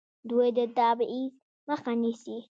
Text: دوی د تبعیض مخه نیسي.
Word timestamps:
دوی 0.29 0.47
د 0.57 0.59
تبعیض 0.77 1.31
مخه 1.69 1.91
نیسي. 2.01 2.37